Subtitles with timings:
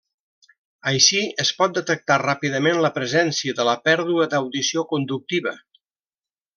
[0.91, 5.59] Així, es pot detectar ràpidament la presència de la pèrdua d'audició conductiva.